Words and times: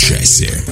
Часе. 0.00 0.64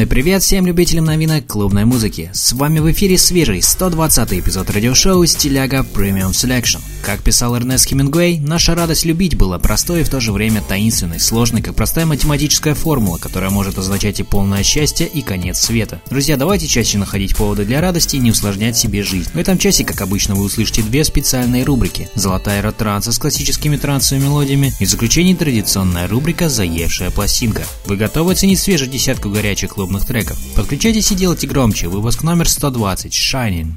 Огромный 0.00 0.06
привет 0.06 0.42
всем 0.42 0.66
любителям 0.66 1.04
новинок 1.04 1.46
клубной 1.46 1.84
музыки. 1.84 2.30
С 2.32 2.52
вами 2.52 2.78
в 2.78 2.90
эфире 2.90 3.18
свежий 3.18 3.60
120 3.60 4.32
эпизод 4.34 4.70
радиошоу 4.70 5.26
«Стиляга 5.26 5.84
Premium 5.94 6.30
Selection». 6.30 6.80
Как 7.02 7.22
писал 7.22 7.56
Эрнест 7.56 7.88
Хемингуэй, 7.88 8.38
наша 8.40 8.74
радость 8.74 9.04
любить 9.04 9.34
была 9.34 9.58
простой 9.58 10.02
и 10.02 10.04
в 10.04 10.08
то 10.08 10.20
же 10.20 10.32
время 10.32 10.62
таинственной, 10.62 11.18
сложной, 11.18 11.62
как 11.62 11.74
простая 11.74 12.06
математическая 12.06 12.74
формула, 12.74 13.18
которая 13.18 13.50
может 13.50 13.78
означать 13.78 14.20
и 14.20 14.22
полное 14.22 14.62
счастье, 14.62 15.06
и 15.06 15.22
конец 15.22 15.58
света. 15.58 16.00
Друзья, 16.10 16.36
давайте 16.36 16.66
чаще 16.66 16.98
находить 16.98 17.34
поводы 17.34 17.64
для 17.64 17.80
радости 17.80 18.16
и 18.16 18.20
не 18.20 18.30
усложнять 18.30 18.76
себе 18.76 19.02
жизнь. 19.02 19.30
В 19.32 19.38
этом 19.38 19.58
часе, 19.58 19.84
как 19.84 20.00
обычно, 20.02 20.34
вы 20.34 20.44
услышите 20.44 20.82
две 20.82 21.04
специальные 21.04 21.64
рубрики. 21.64 22.08
Золотая 22.14 22.60
эра 22.60 22.72
транса 22.72 23.12
с 23.12 23.18
классическими 23.18 23.76
трансовыми 23.76 24.24
мелодиями 24.24 24.72
и 24.78 24.84
в 24.84 24.88
заключении 24.88 25.34
традиционная 25.34 26.06
рубрика 26.06 26.48
«Заевшая 26.48 27.10
пластинка». 27.10 27.64
Вы 27.86 27.96
готовы 27.96 28.32
оценить 28.32 28.60
свежую 28.60 28.90
десятку 28.90 29.30
горячих 29.30 29.70
клубных 29.70 29.89
треков? 29.98 30.38
Подключайтесь 30.54 31.10
и 31.10 31.14
делайте 31.14 31.46
громче. 31.46 31.88
Выпуск 31.88 32.22
номер 32.22 32.48
120 32.48 33.12
«Shining». 33.12 33.72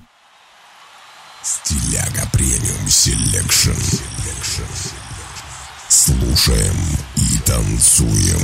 Стиляга 1.44 2.30
Premium 2.32 2.88
Selection. 2.88 3.72
Слушаем 5.90 6.76
и 7.18 7.38
танцуем. 7.46 8.40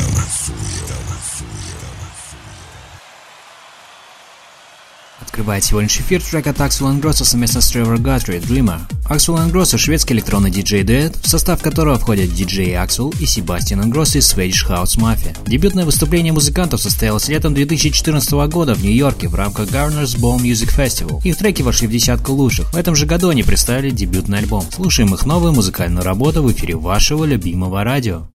Открывает 5.39 5.63
сегодняшний 5.63 6.03
эфир 6.03 6.21
трек 6.21 6.47
от 6.47 6.57
Axwell 6.57 6.93
Ingrosso 6.93 7.23
совместно 7.23 7.61
с 7.61 7.73
Trevor 7.73 7.95
Guthrie 7.95 8.41
«Dreamer». 8.41 8.81
Axwell 9.09 9.37
Ingrosso – 9.37 9.79
шведский 9.79 10.13
электронный 10.13 10.51
диджей-дуэт, 10.51 11.15
в 11.15 11.29
состав 11.29 11.61
которого 11.61 11.97
входят 11.97 12.33
диджей 12.33 12.73
Axwell 12.73 13.15
и 13.21 13.25
Себастьян 13.25 13.79
Ingrosso 13.79 14.17
из 14.17 14.33
Swedish 14.33 14.67
House 14.67 14.97
Mafia. 14.97 15.33
Дебютное 15.47 15.85
выступление 15.85 16.33
музыкантов 16.33 16.81
состоялось 16.81 17.29
летом 17.29 17.53
2014 17.53 18.29
года 18.49 18.75
в 18.75 18.83
Нью-Йорке 18.83 19.29
в 19.29 19.35
рамках 19.35 19.69
Governors 19.69 20.19
Ball 20.19 20.39
Music 20.41 20.75
Festival. 20.75 21.21
Их 21.23 21.37
треки 21.37 21.61
вошли 21.61 21.87
в 21.87 21.91
десятку 21.91 22.33
лучших. 22.33 22.73
В 22.73 22.75
этом 22.75 22.97
же 22.97 23.05
году 23.05 23.29
они 23.29 23.43
представили 23.43 23.91
дебютный 23.91 24.39
альбом. 24.39 24.65
Слушаем 24.69 25.13
их 25.13 25.25
новую 25.25 25.53
музыкальную 25.53 26.03
работу 26.03 26.43
в 26.43 26.51
эфире 26.51 26.75
вашего 26.75 27.23
любимого 27.23 27.85
радио. 27.85 28.27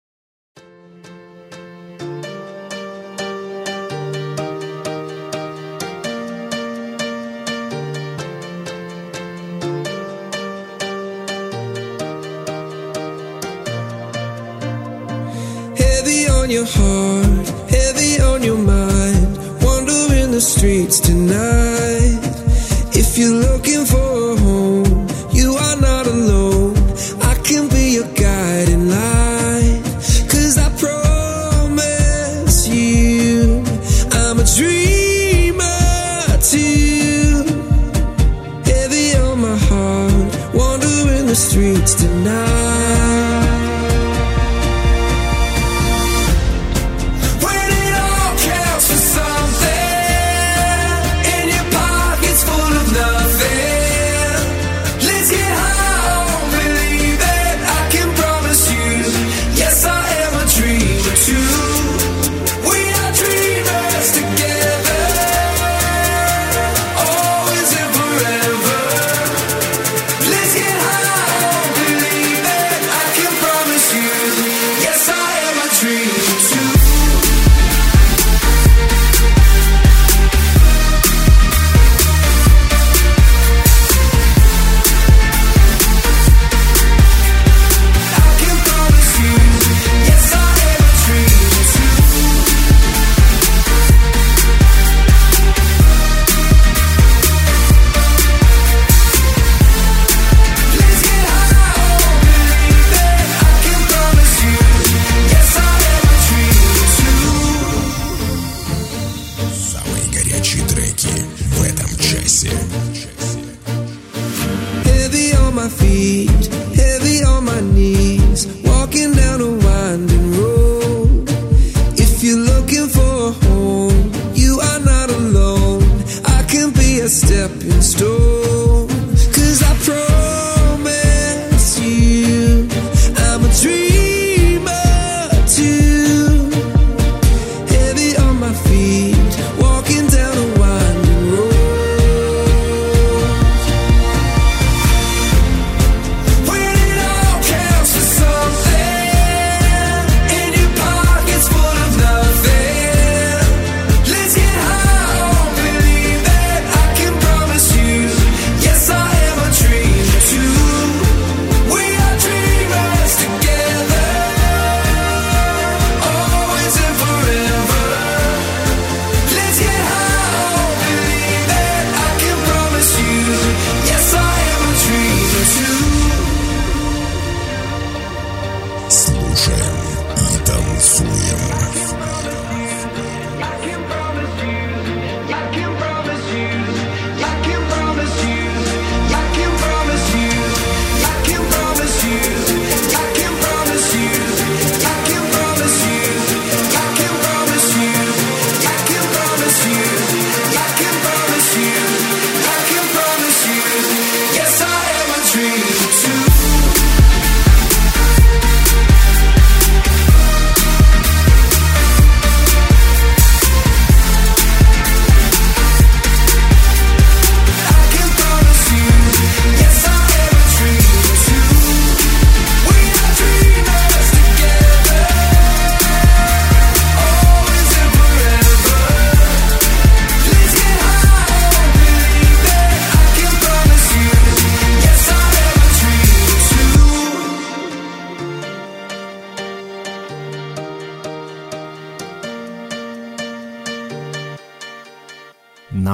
Your 16.62 17.02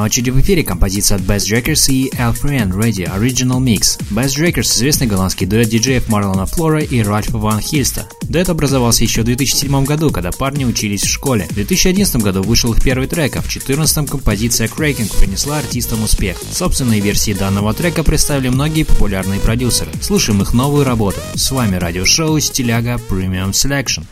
очереди 0.09 0.31
в 0.31 0.41
эфире 0.41 0.65
композиция 0.65 1.17
от 1.17 1.23
Bass 1.23 1.41
Jackers 1.41 1.93
и 1.93 2.09
Alfriend 2.17 2.73
Radio 2.73 3.15
Original 3.15 3.61
Mix. 3.61 4.01
Bass 4.11 4.29
Jackers– 4.29 4.63
известный 4.63 5.07
голландский 5.07 5.47
дуэт 5.47 5.69
диджеев 5.69 6.09
Марлона 6.09 6.47
Флора 6.47 6.81
и 6.81 7.03
Ральфа 7.03 7.37
Ван 7.37 7.61
Хильста. 7.61 8.09
Дуэт 8.23 8.49
образовался 8.49 9.05
еще 9.05 9.21
в 9.21 9.27
2007 9.27 9.85
году, 9.85 10.11
когда 10.11 10.31
парни 10.31 10.65
учились 10.65 11.03
в 11.03 11.11
школе. 11.11 11.47
В 11.51 11.55
2011 11.55 12.17
году 12.23 12.43
вышел 12.43 12.73
их 12.73 12.83
первый 12.83 13.07
трек, 13.07 13.37
а 13.37 13.41
в 13.41 13.49
2014 13.49 14.09
композиция 14.09 14.67
Cracking 14.67 15.15
принесла 15.21 15.59
артистам 15.59 16.03
успех. 16.03 16.39
Собственные 16.53 17.01
версии 17.01 17.35
данного 17.35 17.75
трека 17.75 18.03
представили 18.03 18.49
многие 18.49 18.85
популярные 18.85 19.41
продюсеры. 19.41 19.91
Слушаем 20.01 20.41
их 20.41 20.55
новую 20.55 20.85
работу. 20.85 21.21
С 21.35 21.51
вами 21.51 21.77
радиошоу 21.77 22.41
Стиляга 22.41 22.95
Premium 23.11 23.51
Selection. 23.51 24.05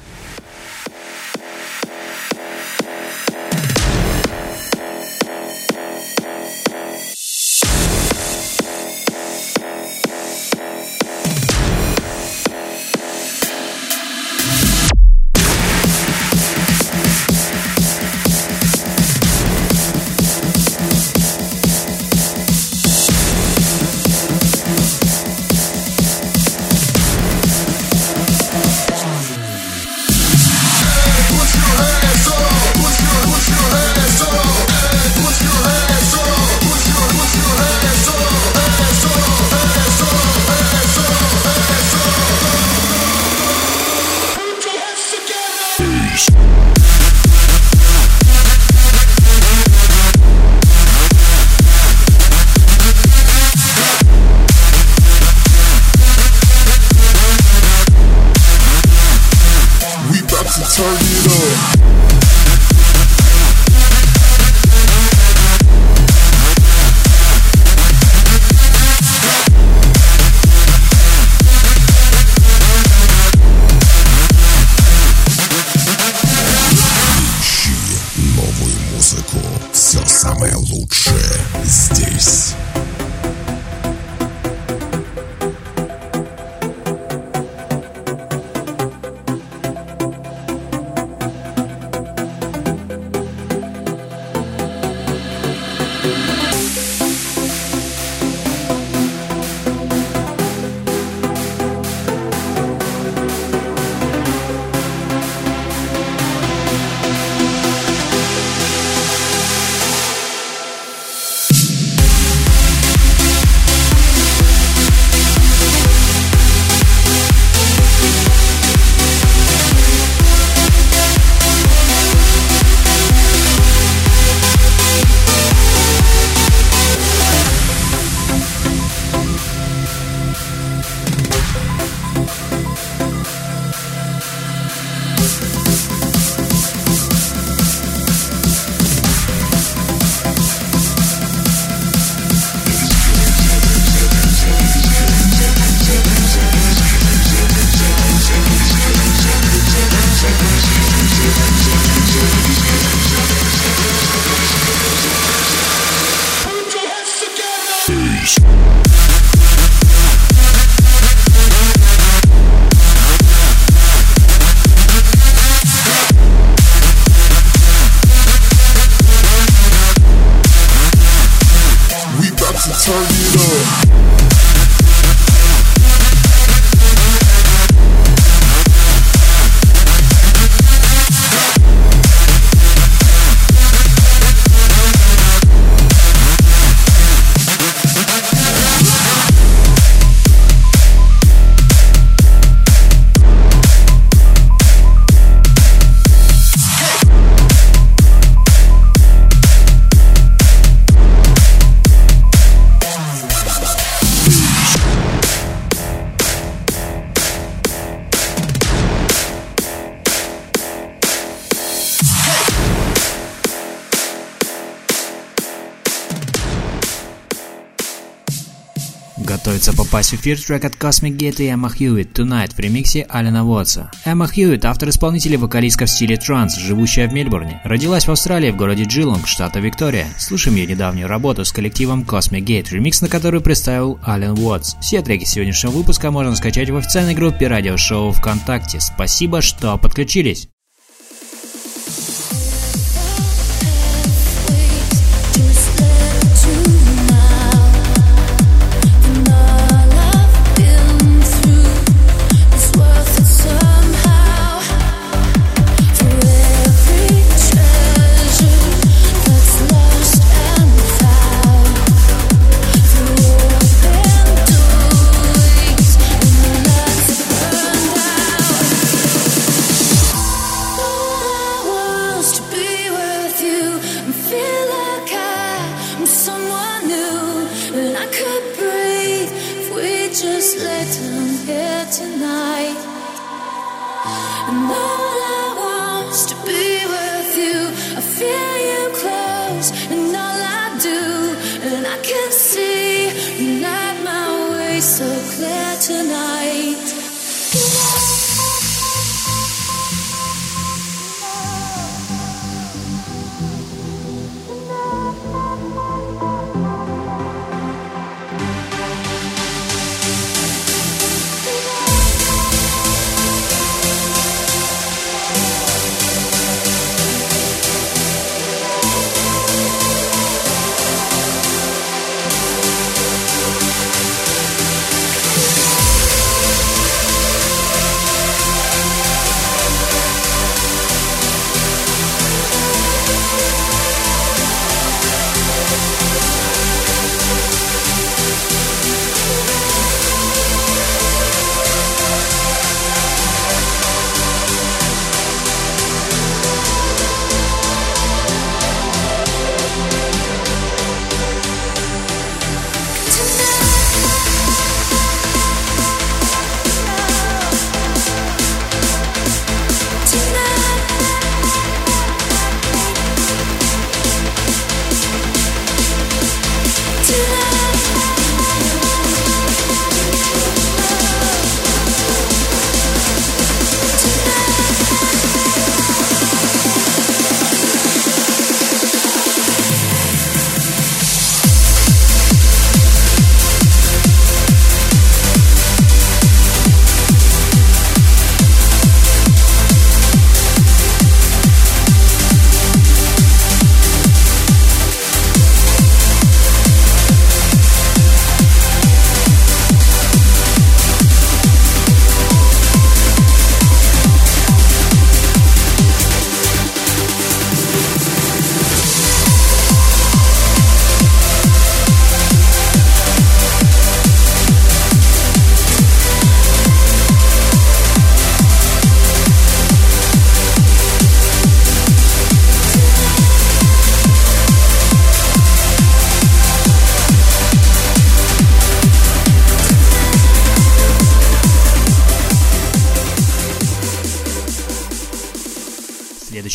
Готовится 219.66 219.84
попасть 219.84 220.10
в 220.10 220.14
эфир 220.14 220.40
трек 220.40 220.64
от 220.64 220.74
Cosmic 220.74 221.16
Gate 221.16 221.42
и 221.42 221.48
Emma 221.48 221.68
Hewitt 221.68 222.12
Tonight 222.12 222.54
в 222.54 222.58
ремиксе 222.60 223.04
Алина 223.08 223.44
Уотса. 223.44 223.90
Эмма 224.04 224.28
Хьюитт– 224.28 224.64
автор-исполнитель 224.64 225.34
и 225.34 225.36
вокалистка 225.36 225.86
в 225.86 225.90
стиле 225.90 226.16
транс, 226.16 226.56
живущая 226.56 227.08
в 227.08 227.12
Мельбурне. 227.12 227.60
Родилась 227.64 228.06
в 228.06 228.10
Австралии 228.12 228.52
в 228.52 228.56
городе 228.56 228.84
Джилонг, 228.84 229.26
штата 229.26 229.58
Виктория. 229.58 230.06
Слушаем 230.18 230.56
ее 230.56 230.66
недавнюю 230.66 231.08
работу 231.08 231.44
с 231.44 231.50
коллективом 231.50 232.02
Cosmic 232.02 232.44
Gate, 232.44 232.70
ремикс 232.70 233.00
на 233.00 233.08
который 233.08 233.40
представил 233.40 233.98
Ален 234.06 234.38
Уотс. 234.38 234.76
Все 234.80 235.02
треки 235.02 235.24
сегодняшнего 235.24 235.72
выпуска 235.72 236.12
можно 236.12 236.36
скачать 236.36 236.70
в 236.70 236.76
официальной 236.76 237.14
группе 237.14 237.48
радиошоу 237.48 238.12
ВКонтакте. 238.12 238.78
Спасибо, 238.80 239.42
что 239.42 239.76
подключились. 239.78 240.48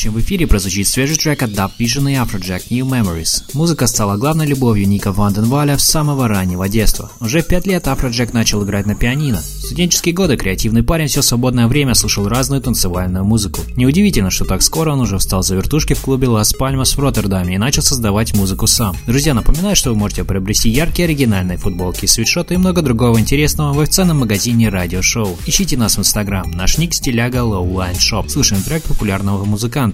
Следующем 0.01 0.13
в 0.13 0.25
эфире 0.25 0.47
прозвучит 0.47 0.87
свежий 0.87 1.15
трек 1.15 1.43
от 1.43 1.51
Dub 1.51 1.71
Vision 1.77 2.11
и 2.11 2.15
Afrojack 2.15 2.63
New 2.69 2.85
Memories. 2.85 3.43
Музыка 3.53 3.85
стала 3.85 4.17
главной 4.17 4.47
любовью 4.47 4.87
Ника 4.87 5.11
Ванденваля 5.11 5.77
с 5.77 5.83
самого 5.83 6.27
раннего 6.27 6.67
детства. 6.67 7.11
Уже 7.19 7.41
в 7.41 7.47
пять 7.47 7.67
лет 7.67 7.85
Afrojack 7.85 8.31
начал 8.33 8.63
играть 8.63 8.87
на 8.87 8.95
пианино. 8.95 9.39
В 9.39 9.65
студенческие 9.65 10.15
годы 10.15 10.37
креативный 10.37 10.83
парень 10.83 11.07
все 11.07 11.21
свободное 11.21 11.67
время 11.67 11.93
слушал 11.93 12.27
разную 12.27 12.61
танцевальную 12.61 13.23
музыку. 13.23 13.61
Неудивительно, 13.75 14.31
что 14.31 14.45
так 14.45 14.63
скоро 14.63 14.93
он 14.93 15.01
уже 15.01 15.19
встал 15.19 15.43
за 15.43 15.55
вертушки 15.55 15.93
в 15.93 16.01
клубе 16.01 16.27
Las 16.27 16.55
Palmas 16.57 16.95
в 16.95 16.99
Роттердаме 16.99 17.55
и 17.55 17.59
начал 17.59 17.83
создавать 17.83 18.35
музыку 18.35 18.65
сам. 18.65 18.95
Друзья, 19.05 19.33
напоминаю, 19.33 19.75
что 19.75 19.91
вы 19.91 19.97
можете 19.97 20.23
приобрести 20.23 20.69
яркие 20.69 21.05
оригинальные 21.05 21.57
футболки, 21.57 22.07
свитшоты 22.07 22.55
и 22.55 22.57
много 22.57 22.81
другого 22.81 23.19
интересного 23.19 23.73
в 23.73 23.79
официальном 23.79 24.19
магазине 24.19 24.69
Радио 24.69 25.01
Шоу. 25.01 25.37
Ищите 25.45 25.77
нас 25.77 25.97
в 25.97 25.99
Инстаграм, 25.99 26.49
наш 26.51 26.77
ник 26.79 26.93
стиляга 26.93 27.39
Lowline 27.39 27.97
Shop. 27.97 28.27
Слушаем 28.29 28.63
трек 28.63 28.83
популярного 28.83 29.45
музыканта. 29.45 29.90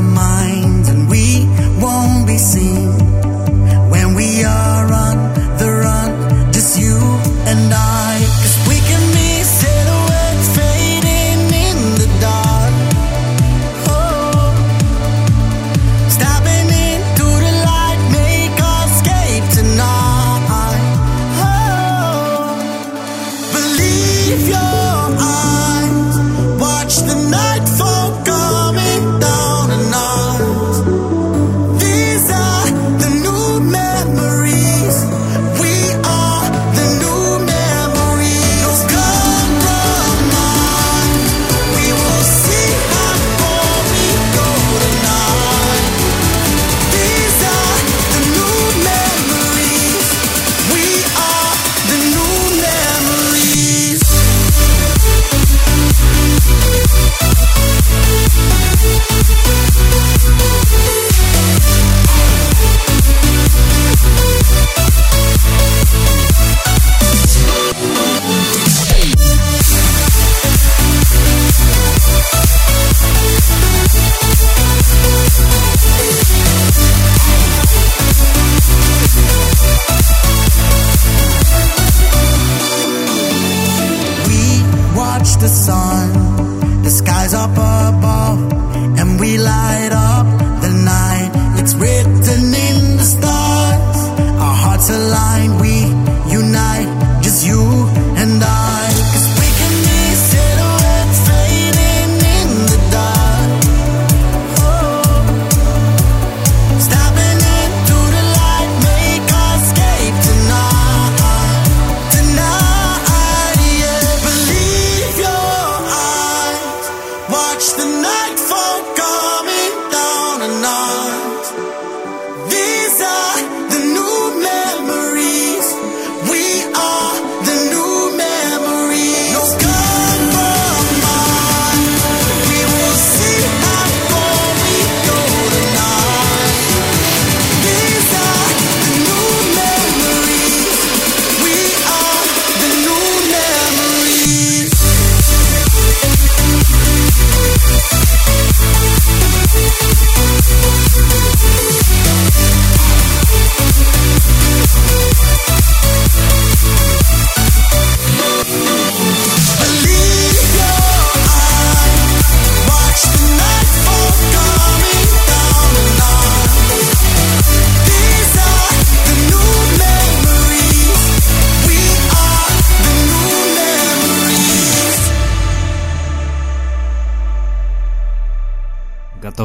my 0.00 0.37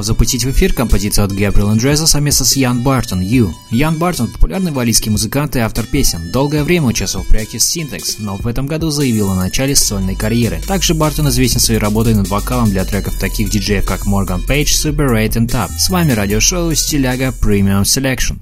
запустить 0.03 0.45
в 0.45 0.51
эфир 0.51 0.73
композицию 0.73 1.25
от 1.25 1.31
Gabriel 1.31 1.75
Andresa 1.75 2.05
совместно 2.05 2.45
с 2.45 2.55
Ян 2.55 2.83
Бартон 2.83 3.21
«You». 3.21 3.51
Ян 3.71 3.97
Бартон– 3.97 4.27
популярный 4.33 4.71
валийский 4.71 5.09
музыкант 5.09 5.55
и 5.55 5.59
автор 5.59 5.85
песен. 5.85 6.31
Долгое 6.31 6.63
время 6.63 6.87
участвовал 6.87 7.25
в 7.25 7.29
проекте 7.29 7.57
Syntax, 7.57 8.15
но 8.19 8.37
в 8.37 8.47
этом 8.47 8.67
году 8.67 8.89
заявил 8.89 9.31
о 9.31 9.35
начале 9.35 9.75
сольной 9.75 10.15
карьеры. 10.15 10.61
Также 10.67 10.93
Бартон 10.93 11.29
известен 11.29 11.59
своей 11.59 11.79
работой 11.79 12.13
над 12.15 12.27
вокалом 12.27 12.69
для 12.69 12.85
треков 12.85 13.17
таких 13.19 13.49
диджеев, 13.49 13.85
как 13.85 14.05
Morgan 14.05 14.45
Page, 14.47 14.65
Super 14.65 15.09
8 15.09 15.45
и 15.45 15.47
Top. 15.47 15.69
С 15.77 15.89
вами 15.89 16.11
радиошоу 16.11 16.73
«Стиляга 16.75 17.33
Premium 17.41 17.83
Selection». 17.83 18.37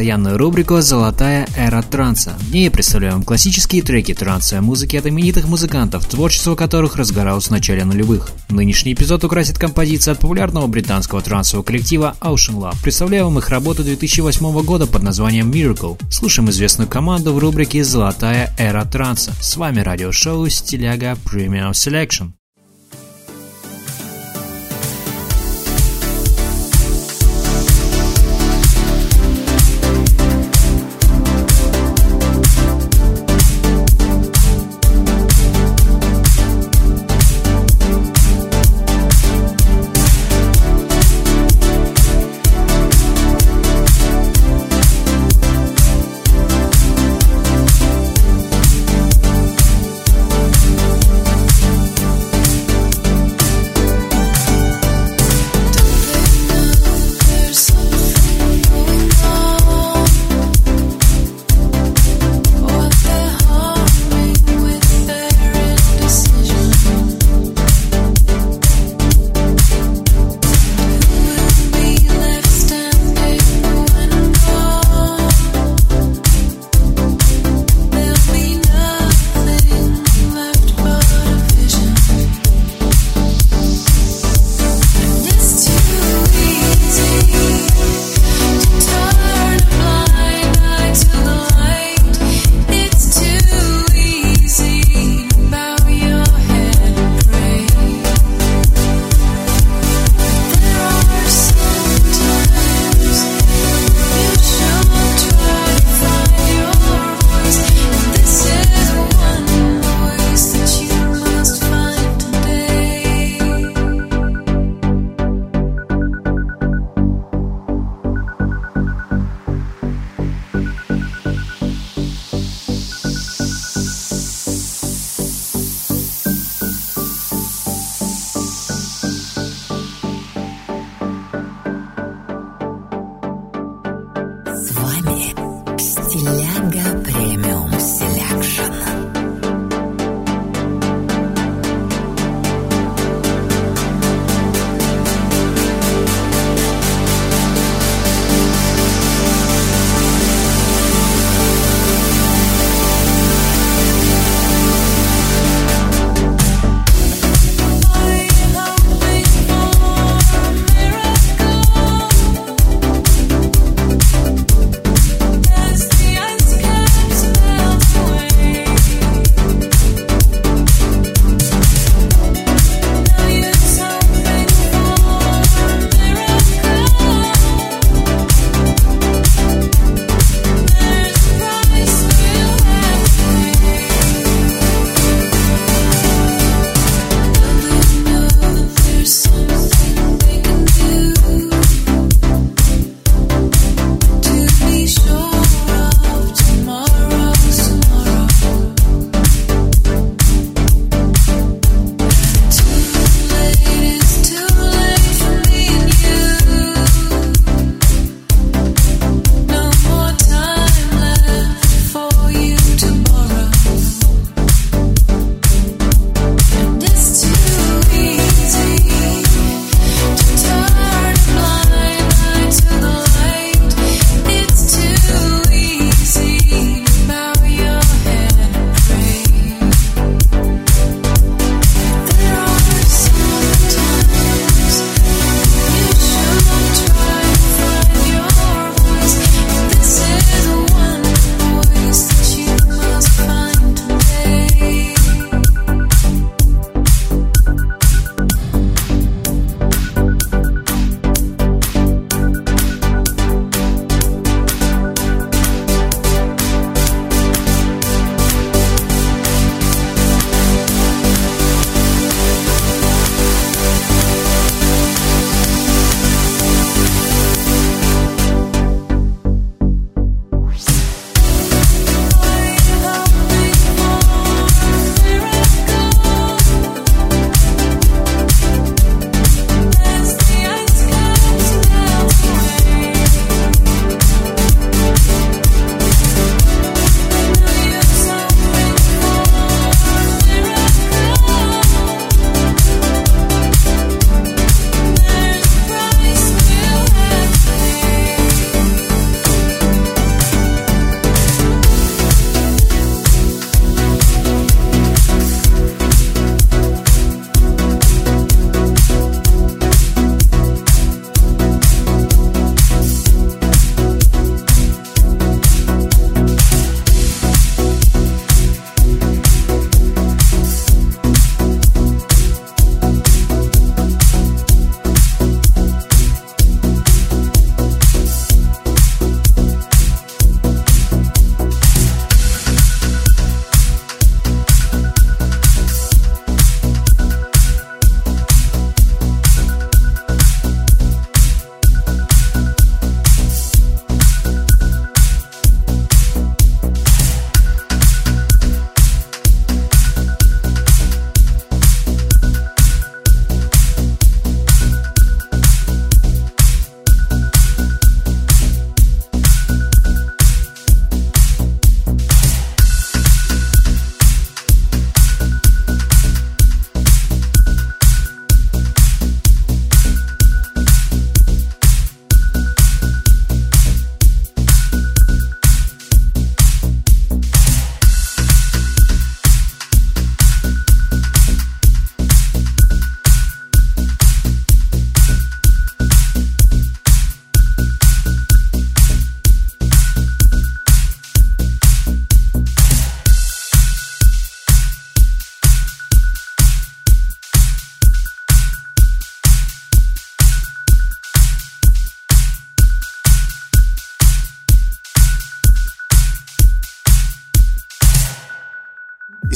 Постоянную 0.00 0.38
рубрику 0.38 0.80
«Золотая 0.80 1.46
эра 1.54 1.82
транса». 1.82 2.32
В 2.38 2.54
ней 2.54 2.70
представляем 2.70 3.22
классические 3.22 3.82
треки 3.82 4.14
транса 4.14 4.62
музыки 4.62 4.96
от 4.96 5.04
именитых 5.06 5.46
музыкантов, 5.46 6.06
творчество 6.06 6.54
которых 6.54 6.96
разгоралось 6.96 7.48
в 7.48 7.50
начале 7.50 7.84
нулевых. 7.84 8.30
Нынешний 8.48 8.94
эпизод 8.94 9.24
украсит 9.24 9.58
композиция 9.58 10.12
от 10.12 10.20
популярного 10.20 10.66
британского 10.68 11.20
трансового 11.20 11.66
коллектива 11.66 12.16
Ocean 12.22 12.54
Love. 12.54 12.76
Представляем 12.82 13.36
их 13.36 13.50
работу 13.50 13.84
2008 13.84 14.62
года 14.62 14.86
под 14.86 15.02
названием 15.02 15.50
Miracle. 15.50 16.00
Слушаем 16.10 16.48
известную 16.48 16.88
команду 16.88 17.34
в 17.34 17.38
рубрике 17.38 17.84
«Золотая 17.84 18.54
эра 18.56 18.86
транса». 18.86 19.32
С 19.38 19.58
вами 19.58 19.80
радиошоу 19.80 20.48
«Стиляга 20.48 21.14
Premium 21.26 21.72
Selection». 21.72 22.39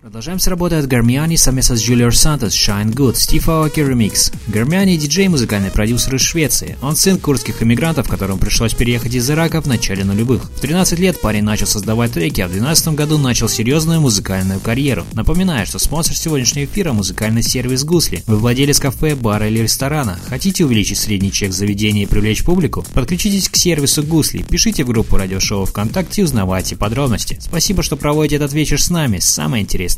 Продолжаем 0.00 0.38
с 0.38 0.46
работы 0.46 0.76
от 0.76 0.86
Гармиани 0.86 1.34
совместно 1.34 1.76
с 1.76 1.82
Джулиор 1.82 2.14
Сантос 2.14 2.54
Shine 2.54 2.94
Good 2.94 3.16
Стив 3.16 3.48
Аоки 3.48 3.80
ремикс. 3.80 4.30
Гармиани– 4.46 4.96
диджей 4.96 5.26
музыкальный 5.26 5.72
продюсер 5.72 6.14
из 6.14 6.20
Швеции. 6.20 6.78
Он 6.82 6.94
сын 6.94 7.18
курдских 7.18 7.64
иммигрантов, 7.64 8.08
которым 8.08 8.38
пришлось 8.38 8.74
переехать 8.74 9.14
из 9.14 9.28
Ирака 9.28 9.60
в 9.60 9.66
начале 9.66 10.04
нулевых. 10.04 10.52
В 10.52 10.60
13 10.60 11.00
лет 11.00 11.20
парень 11.20 11.42
начал 11.42 11.66
создавать 11.66 12.12
треки, 12.12 12.40
а 12.40 12.46
в 12.46 12.52
2012 12.52 12.94
году 12.94 13.18
начал 13.18 13.48
серьезную 13.48 14.00
музыкальную 14.00 14.60
карьеру. 14.60 15.04
Напоминаю, 15.14 15.66
что 15.66 15.80
спонсор 15.80 16.14
сегодняшнего 16.14 16.66
эфира– 16.66 16.92
музыкальный 16.94 17.42
сервис 17.42 17.82
Гусли. 17.82 18.22
Вы 18.28 18.36
владелец 18.36 18.78
кафе, 18.78 19.16
бара 19.16 19.48
или 19.48 19.62
ресторана. 19.62 20.20
Хотите 20.28 20.64
увеличить 20.64 20.98
средний 20.98 21.32
чек 21.32 21.52
заведения 21.52 22.04
и 22.04 22.06
привлечь 22.06 22.44
публику? 22.44 22.84
Подключитесь 22.94 23.48
к 23.48 23.56
сервису 23.56 24.04
Гусли, 24.04 24.44
пишите 24.44 24.84
в 24.84 24.86
группу 24.86 25.16
радиошоу 25.16 25.64
ВКонтакте 25.64 26.20
и 26.20 26.24
узнавайте 26.24 26.76
подробности. 26.76 27.36
Спасибо, 27.40 27.82
что 27.82 27.96
проводите 27.96 28.36
этот 28.36 28.52
вечер 28.52 28.80
с 28.80 28.90
нами. 28.90 29.18
Самое 29.18 29.64
интересное 29.64 29.97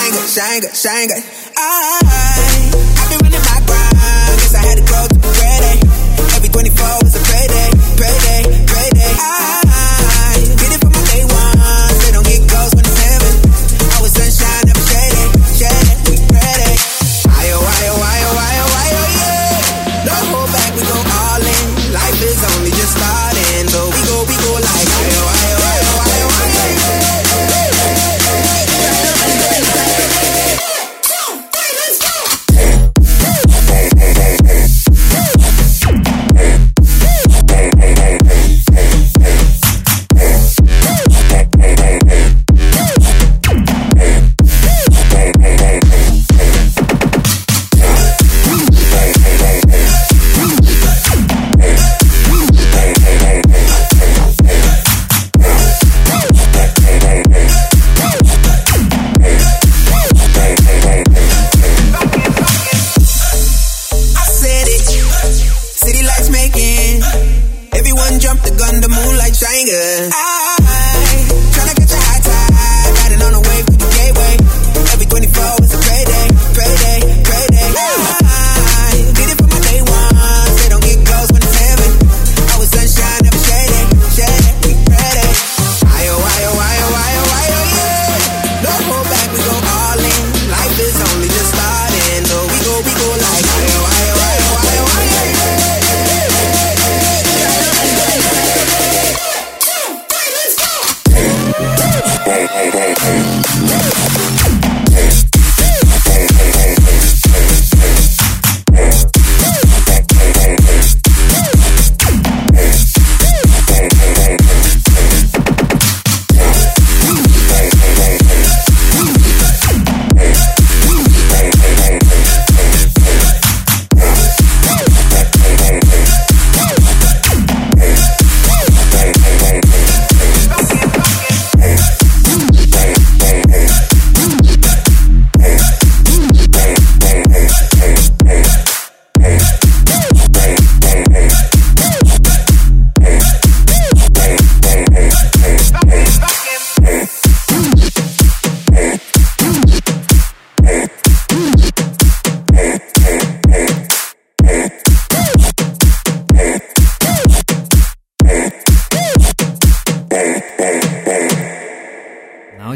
Shanga, 0.00 0.24
shanga, 0.32 0.68
shanga. 0.72 1.16
I, 1.58 2.00
I've 2.00 3.10
been 3.10 3.20
running 3.20 3.44
my 3.44 3.60
grind. 3.68 3.92
Guess 4.40 4.54
I 4.54 4.64
had 4.64 4.78
to 4.78 4.84
go 4.88 5.06
to 5.06 5.12
the 5.12 5.28
ready. 5.44 5.76
Every 6.36 6.48
24 6.48 6.99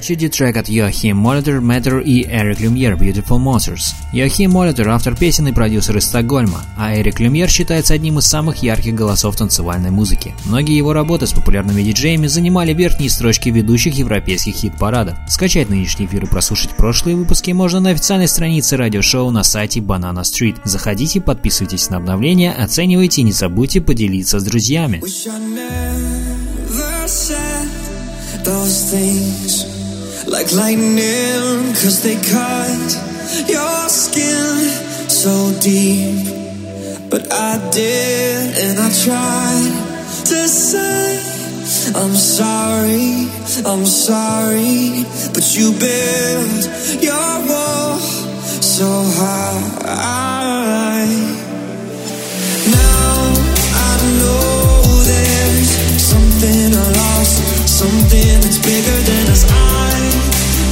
Очереди 0.04 0.28
трек 0.28 0.54
от 0.58 0.68
Йохим 0.68 1.16
Молитер, 1.16 1.62
Мэттер 1.62 2.00
и 2.00 2.26
Эрик 2.26 2.60
Люмьер 2.60 2.92
Beautiful 2.92 3.42
Monsters. 3.42 3.94
Йохим 4.12 4.50
Молитер– 4.50 4.86
автор 4.90 5.16
песен 5.16 5.48
и 5.48 5.52
продюсер 5.52 5.96
из 5.96 6.04
Стокгольма, 6.04 6.60
а 6.76 6.94
Эрик 6.94 7.20
Люмьер 7.20 7.48
считается 7.48 7.94
одним 7.94 8.18
из 8.18 8.26
самых 8.26 8.62
ярких 8.62 8.94
голосов 8.94 9.34
танцевальной 9.34 9.90
музыки. 9.90 10.34
Многие 10.44 10.76
его 10.76 10.92
работы 10.92 11.26
с 11.26 11.32
популярными 11.32 11.80
диджеями 11.80 12.26
занимали 12.26 12.74
верхние 12.74 13.08
строчки 13.08 13.48
ведущих 13.48 13.94
европейских 13.94 14.56
хит-парадов. 14.56 15.16
Скачать 15.26 15.70
нынешний 15.70 16.04
эфир 16.04 16.24
и 16.24 16.28
прослушать 16.28 16.76
прошлые 16.76 17.16
выпуски 17.16 17.52
можно 17.52 17.80
на 17.80 17.88
официальной 17.88 18.28
странице 18.28 18.76
радиошоу 18.76 19.30
на 19.30 19.42
сайте 19.42 19.80
Banana 19.80 20.20
Street. 20.20 20.58
Заходите, 20.64 21.22
подписывайтесь 21.22 21.88
на 21.88 21.96
обновления, 21.96 22.52
оценивайте 22.52 23.22
и 23.22 23.24
не 23.24 23.32
забудьте 23.32 23.80
поделиться 23.80 24.38
с 24.38 24.44
друзьями. 24.44 25.00
Those 28.44 28.92
things 28.92 29.53
like 30.34 30.50
lightning, 30.50 31.72
cause 31.78 32.02
they 32.02 32.16
cut 32.16 32.90
your 33.48 33.88
skin 33.88 35.08
so 35.08 35.52
deep. 35.60 36.26
But 37.08 37.32
I 37.32 37.52
did, 37.70 38.58
and 38.58 38.80
I 38.80 38.90
tried 39.06 39.70
to 40.30 40.48
say, 40.48 41.22
I'm 41.94 42.16
sorry, 42.16 43.30
I'm 43.64 43.86
sorry. 43.86 45.06
But 45.34 45.46
you 45.56 45.70
built 45.70 46.62
your 47.00 47.30
wall 47.48 47.98
so 48.74 48.90
high. 49.18 49.94
Now 52.74 53.14
I 53.86 53.94
know 54.18 54.82
there's 55.10 55.70
something 56.12 56.74
I 56.74 56.86
lost, 57.02 57.36
something 57.68 58.40
that's 58.42 58.58
bigger 58.58 58.98
than 59.08 59.30
us. 59.30 59.44
I 59.48 60.23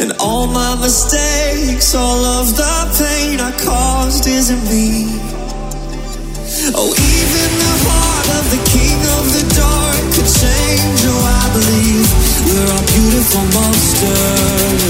And 0.00 0.12
all 0.18 0.46
my 0.46 0.80
mistakes, 0.80 1.94
all 1.94 2.24
of 2.40 2.56
the 2.56 2.76
pain 2.96 3.38
I 3.38 3.52
caused 3.60 4.26
isn't 4.26 4.64
me. 4.64 5.12
Oh, 6.72 6.88
even 6.88 7.50
the 7.60 7.74
heart 7.84 8.28
of 8.40 8.44
the 8.48 8.62
king 8.72 8.98
of 9.20 9.24
the 9.36 9.44
dark 9.52 10.00
could 10.16 10.24
change. 10.24 11.04
Oh, 11.04 11.20
I 11.20 11.52
believe 11.52 12.08
we're 12.48 12.70
all 12.72 12.86
beautiful 12.96 13.44
monsters. 13.52 14.88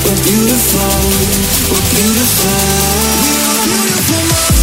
We're 0.00 0.22
beautiful, 0.24 0.96
we're 1.68 1.88
beautiful. 1.92 2.56
We're 3.28 3.68
beautiful 3.68 4.20
monsters. 4.32 4.57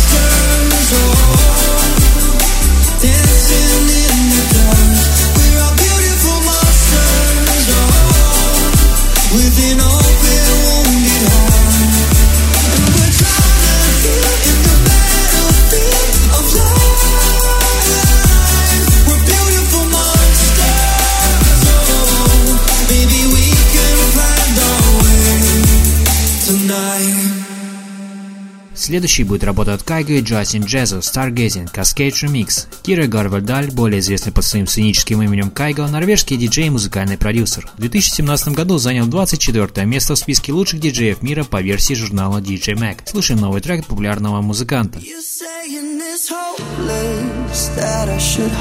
Следующий 28.95 29.25
будет 29.25 29.43
работа 29.43 29.73
от 29.73 29.83
Кайга 29.83 30.13
и 30.13 30.21
Джастин 30.21 30.63
Джезо 30.63 30.99
Stargazing 30.99 31.69
Cascade 31.69 32.13
Remix. 32.13 32.67
Кира 32.81 33.07
Гарвальдаль, 33.07 33.69
более 33.69 33.99
известный 33.99 34.31
под 34.31 34.45
своим 34.45 34.67
сценическим 34.67 35.21
именем 35.21 35.51
Кайго, 35.51 35.85
норвежский 35.85 36.37
диджей 36.37 36.67
и 36.67 36.69
музыкальный 36.69 37.17
продюсер. 37.17 37.69
В 37.75 37.81
2017 37.81 38.53
году 38.53 38.77
занял 38.77 39.05
24 39.05 39.85
место 39.85 40.15
в 40.15 40.17
списке 40.17 40.53
лучших 40.53 40.79
диджеев 40.79 41.21
мира 41.21 41.43
по 41.43 41.61
версии 41.61 41.93
журнала 41.93 42.39
DJ 42.39 42.75
Mag. 42.75 42.99
Слушаем 43.03 43.41
новый 43.41 43.59
трек 43.59 43.85
популярного 43.85 44.41
музыканта. 44.41 45.01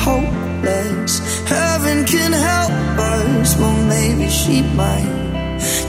Hopeless. 0.05 0.85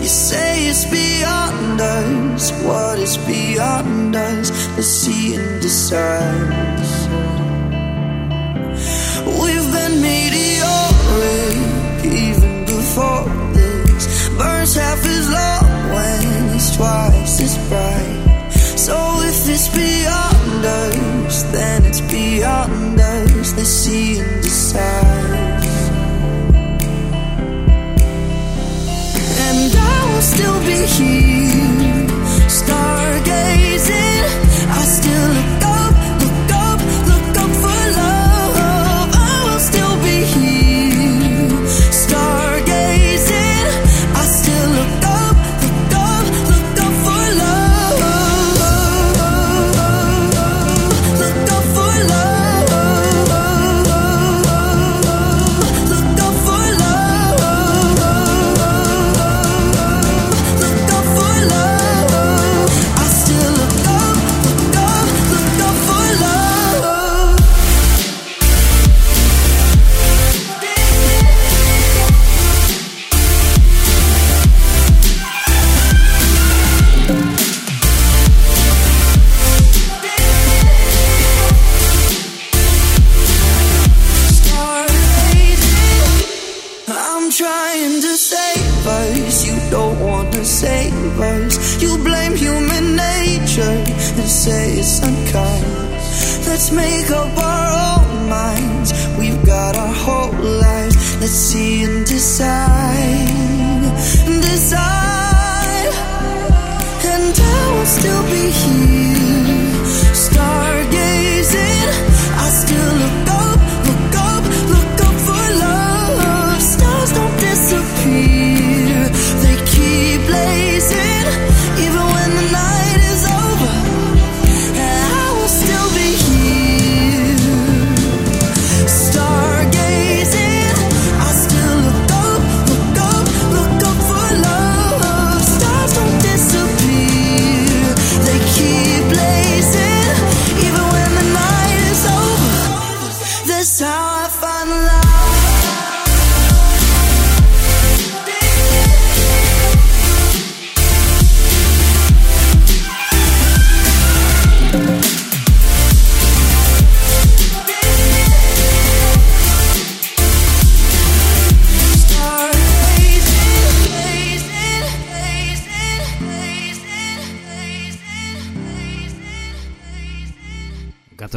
You 0.01 0.07
say 0.07 0.67
it's 0.67 0.85
beyond 0.85 1.81
us. 1.81 2.51
What 2.63 2.99
is 2.99 3.17
beyond 3.17 4.15
us? 4.15 4.51
Let's 4.75 4.87
see 4.87 5.35
and 5.35 5.61
decide. 5.61 6.65
We've 9.25 9.71
been 9.77 10.01
meteoric 10.01 11.55
even 12.05 12.65
before 12.65 13.25
this. 13.53 14.29
Burns 14.37 14.75
half 14.75 15.05
as 15.05 15.29
long 15.29 15.67
when 15.95 16.55
it's 16.55 16.75
twice 16.75 17.41
as 17.41 17.57
bright. 17.67 18.49
So 18.77 18.95
if 19.23 19.49
it's 19.49 19.67
beyond 19.69 20.65
us, 20.65 21.43
then 21.51 21.85
it's 21.85 22.01
beyond 22.01 22.99
us. 22.99 23.53
Let's 23.57 23.69
see 23.69 24.19
and 24.19 24.41
decide. 24.43 25.64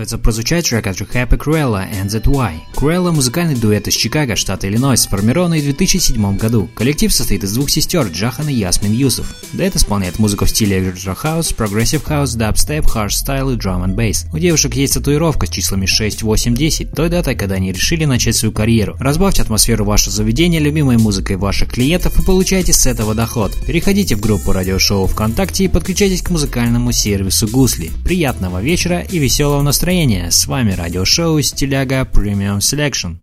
Готовится 0.09 0.25
прозвучать 0.25 0.71
трек 0.71 0.87
от 0.87 0.99
Happy 0.99 1.37
Cruella 1.37 1.87
and 1.93 2.07
That 2.07 2.25
Why. 2.25 2.55
Cruella– 2.75 3.13
музыкальный 3.13 3.57
дуэт 3.57 3.89
из 3.89 3.95
Чикаго, 3.95 4.37
штата 4.37 4.67
Иллинойс, 4.67 5.03
сформированный 5.03 5.61
в 5.61 5.65
2007 5.65 6.39
году. 6.39 6.71
Коллектив 6.75 7.13
состоит 7.13 7.45
из 7.45 7.53
двух 7.53 7.69
сестер 7.69 8.07
Джахан 8.07 8.49
и 8.49 8.55
Ясмин 8.55 8.93
Юсов. 8.93 9.27
Дуэт 9.53 9.77
исполняет 9.77 10.19
музыку 10.19 10.47
в 10.47 10.51
стиле 10.51 10.79
Electro 10.79 11.15
House, 11.23 11.55
Progressive 11.55 12.07
House, 12.07 12.39
Dubstep, 12.39 12.85
Hardstyle 12.85 13.53
и 13.53 13.57
Drum 13.59 13.85
and 13.85 13.97
Bass. 13.97 14.27
У 14.33 14.39
девушек 14.39 14.75
есть 14.77 14.95
татуировка 14.95 15.47
с 15.47 15.51
числами 15.51 15.85
6, 15.85 16.23
8, 16.23 16.55
10, 16.55 16.93
той 16.93 17.11
датой, 17.11 17.35
когда 17.35 17.57
они 17.57 17.71
решили 17.73 18.07
начать 18.07 18.37
свою 18.37 18.53
карьеру. 18.53 18.97
Разбавьте 18.99 19.43
атмосферу 19.43 19.85
вашего 19.85 20.17
заведения 20.17 20.59
любимой 20.59 20.97
музыкой 20.97 21.37
ваших 21.37 21.73
клиентов 21.73 22.19
и 22.19 22.25
получайте 22.25 22.73
с 22.73 22.87
этого 22.87 23.15
доход. 23.15 23.53
Переходите 23.67 24.17
в 24.17 24.21
группу 24.21 24.53
радиошоу 24.53 25.07
ВКонтакте 25.07 25.65
и 25.65 25.69
подключайтесь 25.69 26.23
к 26.23 26.31
музыкальному 26.31 26.93
сервису 26.93 27.47
Гусли. 27.47 27.91
Приятного 28.05 28.63
вечера 28.63 29.01
и 29.01 29.19
веселого 29.19 29.61
настроения 29.61 29.98
настроения. 29.99 30.31
С 30.31 30.47
вами 30.47 30.73
радиошоу 30.73 31.41
Стиляга 31.43 32.03
Premium 32.03 32.59
Selection. 32.59 33.17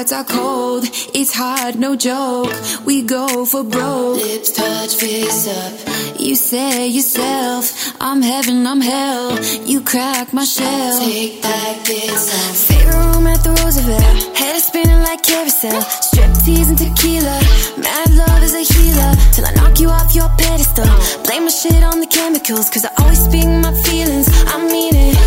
Hearts 0.00 0.12
are 0.12 0.24
cold, 0.24 0.84
it's 1.12 1.34
hard, 1.34 1.78
no 1.78 1.94
joke. 1.94 2.54
We 2.86 3.02
go 3.02 3.44
for 3.44 3.62
broke. 3.62 4.16
Lips 4.16 4.52
touch, 4.52 4.94
face 4.94 5.46
up. 5.46 5.72
You 6.18 6.36
say 6.36 6.88
yourself, 6.88 7.92
I'm 8.00 8.22
heaven, 8.22 8.66
I'm 8.66 8.80
hell. 8.80 9.38
You 9.66 9.82
crack 9.82 10.32
my 10.32 10.44
shell. 10.44 11.00
Take 11.00 11.42
that, 11.42 11.84
get 11.84 12.16
some. 12.16 12.54
Favorite 12.68 12.96
room 12.96 13.26
at 13.26 13.44
the 13.44 13.50
Roosevelt. 13.60 14.38
Head 14.38 14.56
spinning 14.62 15.02
like 15.02 15.22
carousel. 15.22 15.82
Strip 15.82 16.32
tease 16.44 16.70
and 16.70 16.78
tequila. 16.78 17.36
Mad 17.76 18.10
love 18.14 18.42
is 18.42 18.54
a 18.54 18.64
healer. 18.72 19.12
Till 19.34 19.44
I 19.44 19.52
knock 19.52 19.80
you 19.80 19.88
off 19.90 20.14
your 20.14 20.30
pedestal. 20.38 20.88
Blame 21.24 21.44
my 21.44 21.50
shit 21.50 21.82
on 21.84 22.00
the 22.00 22.06
chemicals. 22.06 22.70
Cause 22.70 22.86
I 22.86 22.90
always 23.00 23.20
speak 23.22 23.44
my 23.44 23.74
feelings. 23.84 24.28
I 24.48 24.56
mean 24.72 24.94
it. 24.96 25.19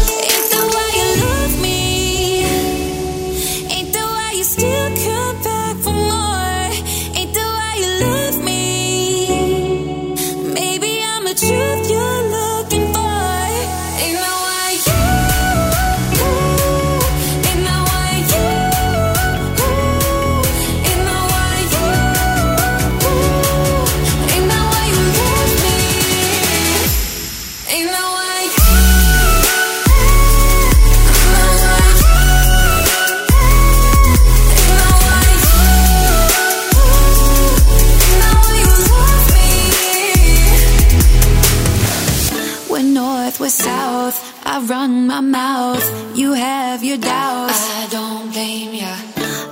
Mouth. 45.33 45.85
You 46.15 46.33
have 46.33 46.83
your 46.83 46.97
doubts. 46.97 47.61
I 47.81 47.87
don't 47.89 48.31
blame 48.31 48.73
ya. 48.83 48.93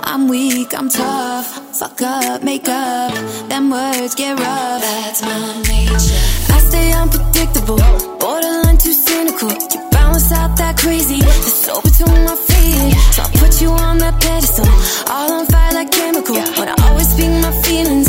I'm 0.04 0.28
weak, 0.28 0.70
I'm 0.78 0.88
tough. 0.88 1.46
Fuck 1.78 2.00
up, 2.02 2.42
make 2.44 2.68
up. 2.68 3.12
Them 3.50 3.68
words 3.70 4.14
get 4.14 4.38
rough. 4.38 4.80
That's 4.80 5.20
my 5.22 5.38
nature. 5.72 6.22
I 6.54 6.58
stay 6.68 6.88
unpredictable. 7.02 7.82
Borderline 8.22 8.78
too 8.78 8.92
cynical. 8.92 9.50
You 9.72 9.80
balance 9.90 10.30
out 10.30 10.56
that 10.60 10.78
crazy. 10.78 11.18
The 11.18 11.52
soul 11.64 11.82
between 11.82 12.22
my 12.30 12.36
feet. 12.48 12.94
So 13.14 13.22
I 13.26 13.28
put 13.42 13.60
you 13.60 13.70
on 13.86 13.98
that 13.98 14.14
pedestal. 14.22 14.68
All 15.12 15.32
on 15.38 15.46
fire 15.46 15.72
like 15.74 15.90
chemical. 15.90 16.36
But 16.58 16.68
I 16.72 16.74
always 16.86 17.08
speak 17.12 17.32
my 17.42 17.52
feelings, 17.66 18.08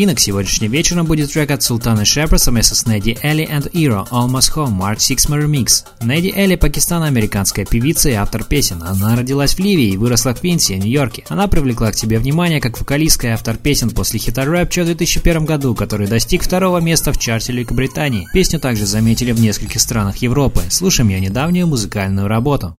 новинок 0.00 0.18
сегодняшним 0.18 0.70
вечером 0.70 1.04
будет 1.04 1.30
трек 1.30 1.50
от 1.50 1.62
Султана 1.62 2.06
Шепра 2.06 2.38
совместно 2.38 2.74
с 2.74 2.86
Неди 2.86 3.18
Элли 3.22 3.46
and 3.46 3.70
Iro 3.72 4.08
Almost 4.08 4.54
Home 4.56 4.78
Mark 4.78 4.96
Sixma 4.96 5.38
Remix. 5.38 5.84
Неди 6.00 6.32
Элли– 6.34 6.54
пакистано-американская 6.56 7.66
певица 7.66 8.08
и 8.08 8.14
автор 8.14 8.42
песен. 8.44 8.82
Она 8.82 9.14
родилась 9.14 9.52
в 9.52 9.58
Ливии 9.58 9.92
и 9.92 9.98
выросла 9.98 10.34
в 10.34 10.40
Квинсе, 10.40 10.78
Нью-Йорке. 10.78 11.24
Она 11.28 11.48
привлекла 11.48 11.92
к 11.92 11.98
себе 11.98 12.18
внимание 12.18 12.62
как 12.62 12.80
вокалистка 12.80 13.26
и 13.26 13.30
автор 13.32 13.58
песен 13.58 13.90
после 13.90 14.18
хита 14.18 14.44
Rapture 14.44 14.84
в 14.84 14.86
2001 14.86 15.44
году, 15.44 15.74
который 15.74 16.06
достиг 16.06 16.44
второго 16.44 16.78
места 16.78 17.12
в 17.12 17.18
чарте 17.18 17.52
Великобритании. 17.52 18.26
Песню 18.32 18.58
также 18.58 18.86
заметили 18.86 19.32
в 19.32 19.40
нескольких 19.40 19.82
странах 19.82 20.16
Европы. 20.18 20.62
Слушаем 20.70 21.10
ее 21.10 21.20
недавнюю 21.20 21.66
музыкальную 21.66 22.26
работу. 22.26 22.74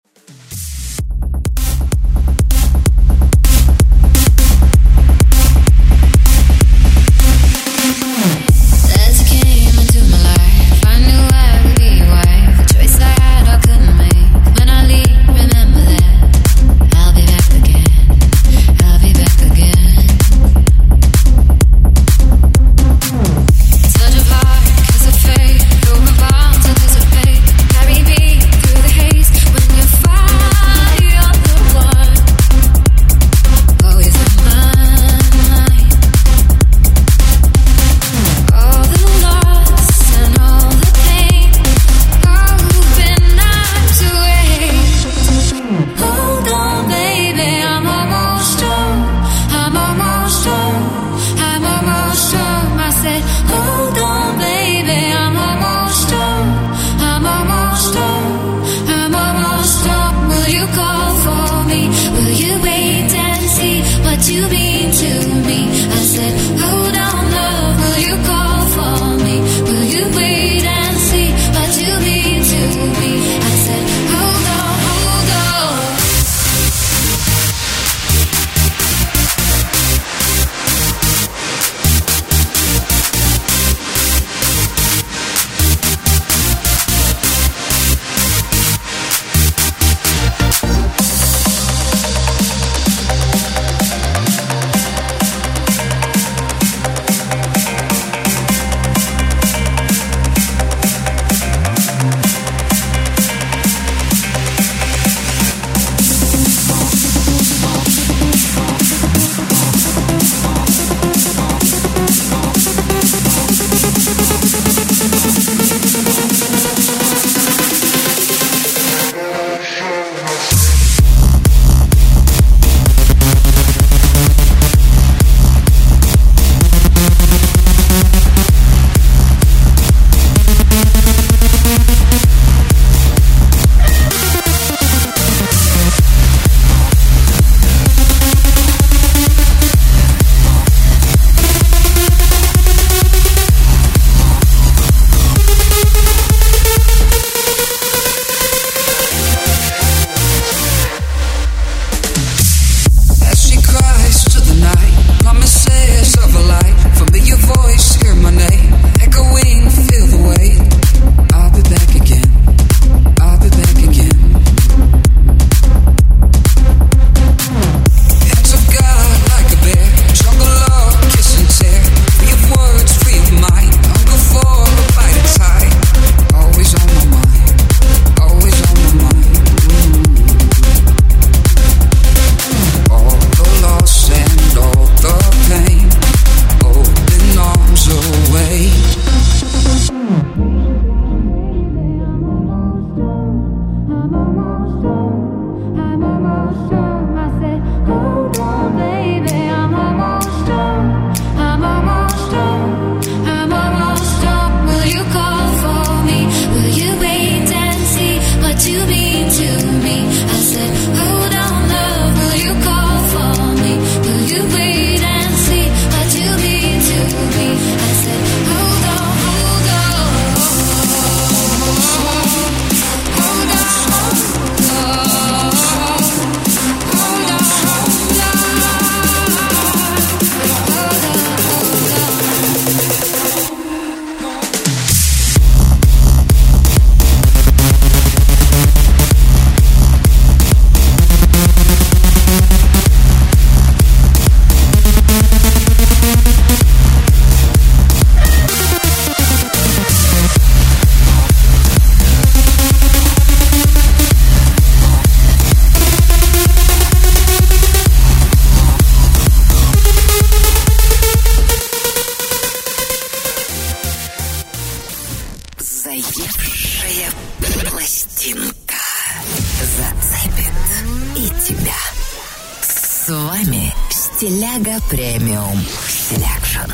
Premium 274.88 275.58
Selection. 275.86 276.70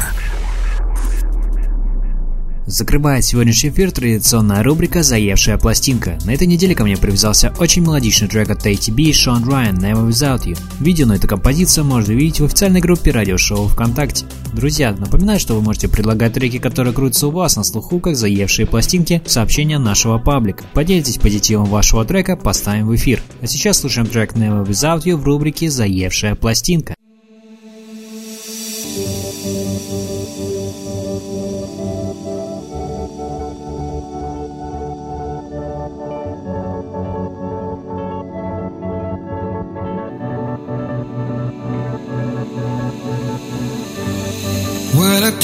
Закрывает 2.66 3.24
сегодняшний 3.24 3.70
эфир 3.70 3.90
традиционная 3.90 4.62
рубрика 4.62 5.03
«Заевшая 5.03 5.57
пластинка». 5.57 6.18
На 6.24 6.32
этой 6.32 6.46
неделе 6.46 6.74
ко 6.74 6.84
мне 6.84 6.96
привязался 6.96 7.53
очень 7.59 7.82
мелодичный 7.82 8.28
трек 8.28 8.51
от 8.51 8.66
ATB 8.66 9.01
и 9.01 9.12
Sean 9.12 9.49
Ryan 9.49 9.79
«Never 9.78 10.07
Without 10.07 10.44
You». 10.44 10.59
Видео 10.78 11.07
на 11.07 11.14
эту 11.14 11.26
композицию 11.26 11.86
можно 11.86 12.12
увидеть 12.12 12.40
в 12.40 12.44
официальной 12.44 12.80
группе 12.80 13.11
радиошоу 13.11 13.68
ВКонтакте. 13.68 14.26
Друзья, 14.53 14.92
напоминаю, 14.92 15.40
что 15.40 15.55
вы 15.55 15.62
можете 15.62 15.88
предлагать 15.88 16.34
треки, 16.34 16.59
которые 16.59 16.92
крутятся 16.92 17.28
у 17.28 17.30
вас 17.30 17.57
на 17.57 17.64
слуху, 17.64 18.01
как 18.01 18.16
заевшие 18.16 18.66
пластинки, 18.66 19.22
сообщения 19.26 19.78
нашего 19.78 20.18
паблика. 20.18 20.62
Поделитесь 20.74 21.16
позитивом 21.16 21.64
вашего 21.64 22.05
трека, 22.05 22.36
поставим 22.36 22.88
в 22.88 22.94
эфир. 22.94 23.22
А 23.40 23.46
сейчас 23.46 23.78
слушаем 23.78 24.07
трек 24.07 24.34
«Never 24.34 24.66
Without 24.66 25.05
You» 25.05 25.16
в 25.16 25.24
рубрике 25.24 25.70
«Заевшая 25.70 26.34
пластинка». 26.34 26.97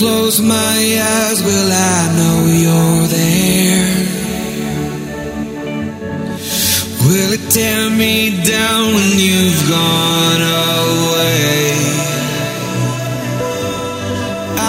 Close 0.04 0.38
my 0.42 0.78
eyes, 1.16 1.38
will 1.48 1.70
I 1.72 2.00
know 2.18 2.38
you're 2.64 3.06
there? 3.18 3.92
Will 7.06 7.30
it 7.38 7.44
tear 7.50 7.88
me 7.88 8.14
down 8.44 8.84
when 8.96 9.12
you've 9.28 9.62
gone 9.76 10.42
away? 10.68 11.72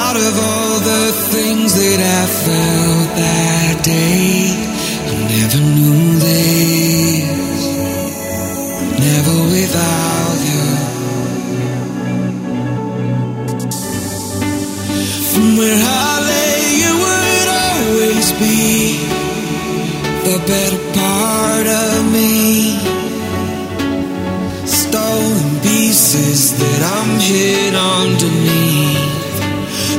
Out 0.03 0.17
of 0.27 0.33
all 0.47 0.75
the 0.91 1.05
things 1.33 1.69
that 1.81 1.99
I 2.19 2.23
felt 2.45 3.07
that 3.23 3.75
day, 3.83 4.55
I 5.09 5.15
never 5.33 5.61
knew 5.75 6.03
this. 6.27 7.61
Never 9.05 9.37
without 9.55 10.14
the 20.37 20.47
better 20.47 20.81
part 20.91 21.67
of 21.67 22.11
me. 22.11 22.75
Stolen 24.65 25.59
pieces 25.61 26.59
that 26.59 26.81
I'm 26.95 27.11
hid 27.19 27.73
underneath. 27.75 29.03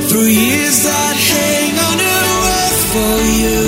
Through 0.08 0.28
years 0.28 0.82
that 0.84 1.16
hang 1.32 1.72
on 1.88 1.96
to 2.02 2.16
for 2.92 3.16
you. 3.42 3.62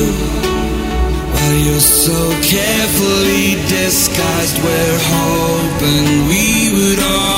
While 1.33 1.59
you're 1.65 1.89
so 2.05 2.21
carefully 2.45 3.57
disguised, 3.69 4.59
we're 4.63 5.01
hoping 5.17 6.05
we 6.29 6.45
would 6.77 7.01
all 7.03 7.38